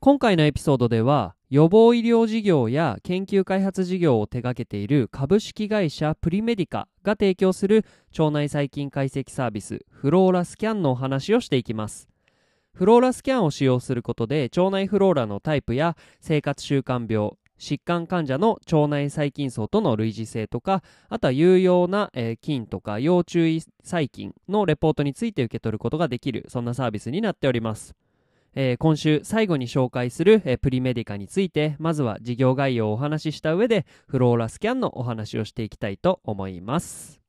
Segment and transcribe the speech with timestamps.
[0.00, 7.84] 今回のエピソードでは予防医療事業や研究開発事業を手掛けている株式会社プリメディカが提供する
[8.16, 12.08] 腸内細菌解析サービスフローラスキャンのお話をしていきます。
[12.72, 27.96] フローラスキャンを使用することで腸内フローラのタイプや生活習慣病疾患患者の腸内細菌層との類似性とかあとは有用な、えー、菌とか要注意細菌のレポートについて受け取ることができるそんなサービスになっております、
[28.54, 37.20] えー、今週最後に紹介する、えー、プリメディカについてまずは事業概要をお話しした上でフローラスキャンのお話をしていきたいと思います、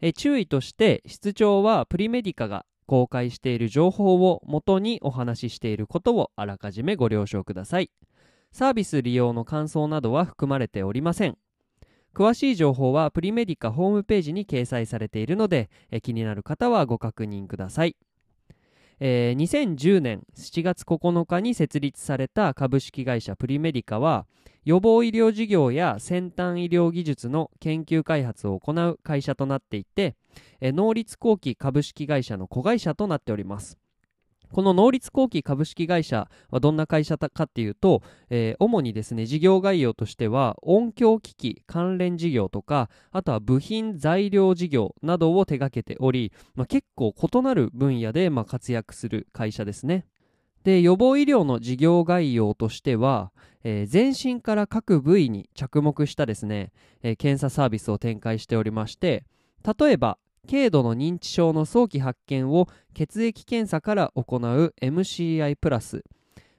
[0.00, 7.92] え注意として室長はプリメディカが公開している情報を元にお話ししていることをあらかじめご了承ください。
[8.50, 11.38] サービス利用の感想などは含まれておりません。
[12.12, 17.96] 詳しい情報はプリメディカホームページに掲載されているのでえ気になる方はご確認ください、
[19.02, 24.26] えー、2010年7月9日に設立された株式会社プリメディカは
[24.66, 30.16] 予防医療事業や先端医療技術の研究開発を行う会社となっていて
[30.60, 33.78] 能率後期株式会社の子会社となっております。
[34.52, 50.06] この能率後期株式会社はどんな会社かっていうと、えー、主にですね事業概要としては音響機器関連事業とかあとは部品材料事業などを手掛けており、まあ、結構異なる分野でま活躍する会社ですね。
[50.64, 53.32] で予防医療の事業概要としては、
[53.64, 59.24] えー、全身から各部位に着目したですね、えー、検査サービスを展開しておりまして
[59.78, 60.18] 例えば
[60.48, 66.02] 軽度の認知症の早期発見を血液検査から行う MCI プラス。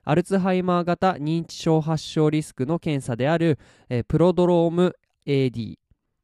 [0.04, 3.60] アルツハイマー型認知症発症リスクの検査である、
[3.90, 4.96] えプロドローム
[5.28, 5.78] AD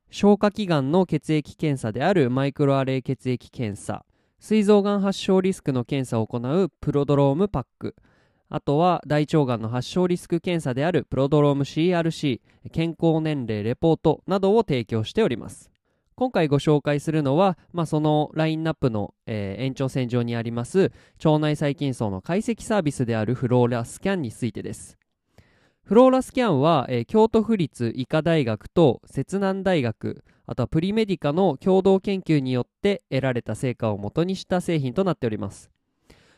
[0.10, 4.06] 消化器官の血液検査であるマイクロアレイ血液検査。
[4.40, 7.96] 膵臓がん発症リスクの検査を行うプロドロームパック。
[8.50, 12.40] あとは大腸がんの発症リスク検査であるプロドローム CRC
[12.72, 15.70] 健康年齢レポートなどを提供しております。
[16.18, 20.92] 今回ご紹介するのは、まあ、そのラインナップの、えー、延長線上にあります
[21.24, 24.98] 腸内細菌層の解析サービスであるフローラスキャンについてです。
[25.84, 35.70] フローラスキャンは、えー、京都府立医科大学と摂南大学あとはプリメディカの共同研究によって得られた成果をもとにした製品となっております、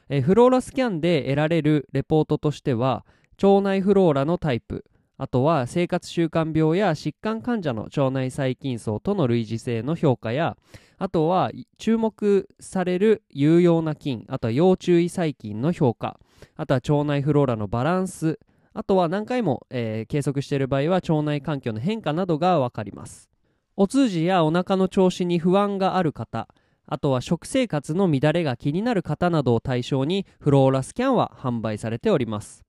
[0.10, 3.06] えー、フローラスキャンで得られるレポートとしては
[3.42, 4.84] 腸内フローラのタイプ
[5.20, 10.56] あとは生活習慣病や疾患患者の腸内細菌層との類似性の評価や
[10.98, 16.18] あとは注目される有用な菌あとは要注意細菌の評価
[16.56, 18.40] あとは腸内フローラのバランス
[18.74, 23.30] あとは何回も、えー、計測している場合は腸内環境の変化などが分かります。
[23.76, 26.48] お通じやお腹の調子に不安がある方
[26.86, 32.69] あとは食生活の乱れが気になる方などを対象にフローラスキャンは販売されております。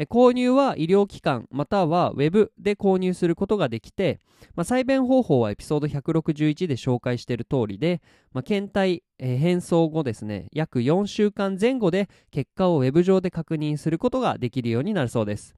[0.00, 4.20] 購入は医療機関またはウェブで購入することができて、
[4.56, 15.54] まあ、採弁方法はエピソード161で紹介している通りで、まあ、検体、変装後ですね約4週間前後で結果をウェブ上で確認することができるようになるそうです。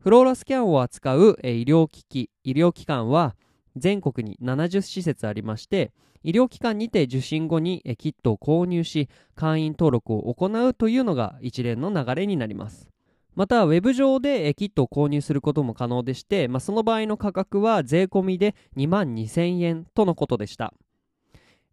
[0.00, 3.36] フローラスキャンを扱う、医療機器医療機関は
[3.76, 5.92] 全国に70施設ありまして
[6.24, 12.91] 医療機関にて受診後にキットを購入し会員登録を行うというのが一連の流れになります。
[13.34, 20.74] また、ウェブ上でキットを購入することも可能でして、まあ、その場合の価格は税込みで2万2000円とのことでした。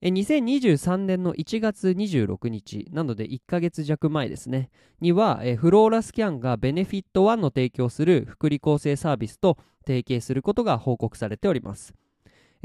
[0.02, 4.70] 2023年の1月26日、なので1ヶ月弱前ですね、
[5.02, 11.94] には、フローラスキャンがベネフィット1の提供する福利厚生サービスと提携することが報告されております。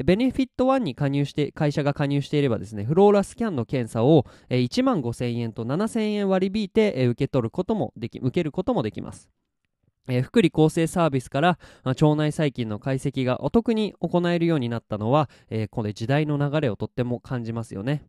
[0.02, 9.29] ベネフィット1に加入して、会社が加入していればですね、フローラスキャンの検査を1万5000円と7000円割り引いて受け取ることもでき、受けることもできます。
[10.08, 18.05] えー、福利厚生サービスから、腸内細菌の解析がお得に行えるようになったのは、えー、これ時代の流れをとっても感じますよね。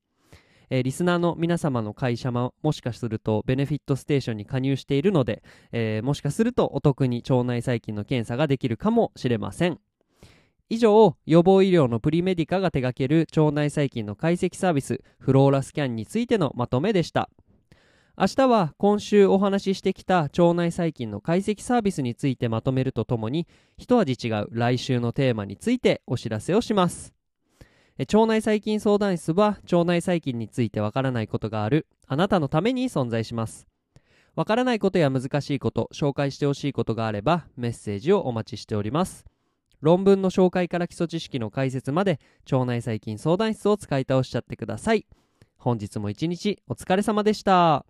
[0.69, 9.79] えー、リスナーの皆様の会社ももしかするとベネフィットステーションに加入しているので、えー、もしかするとお得に腸内細菌の検査ができるかもしれません。
[10.67, 17.29] 以上、予防医療のプリメディカが手掛ける腸内細菌の解析サービス、フローラスキャンについてのまとめでした。
[18.17, 23.45] 明日は今週お話ししてきた腸内細菌の解析サービスについてまとめるとともに
[23.77, 27.13] 一味違う来週のテーマについてお知らせをします。
[27.99, 33.67] 腸内細菌相談室は腸内細菌についてわからないことがあるあなたのために存在します。
[34.35, 39.25] わからないことや難しいこと紹介してほしいことがあればメッセージをお待ちしております。
[39.81, 42.19] 論文の紹介から基礎知識の解説まで
[42.51, 45.05] 腸内細菌相談室を使い倒しちゃってください
[45.57, 47.85] 本日も一日お疲れ様でした。